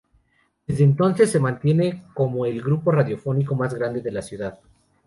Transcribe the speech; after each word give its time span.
Desde 0.65 0.83
entonces 0.83 1.29
se 1.31 1.39
mantiene 1.39 2.07
como 2.15 2.47
el 2.47 2.59
grupo 2.59 2.89
radiofónico 2.89 3.53
más 3.53 3.75
grande 3.75 4.01
de 4.01 4.11
la 4.11 4.23
ciudad. 4.23 4.59